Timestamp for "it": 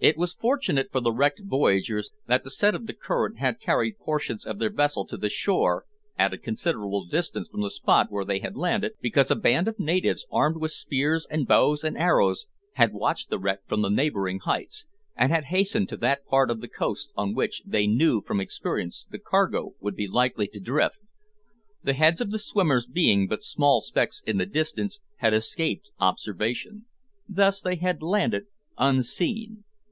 0.00-0.16